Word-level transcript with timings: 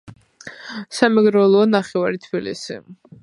სამეგრელოა 0.99 1.69
ნახევარი 1.75 2.23
თბილისი 2.27 2.81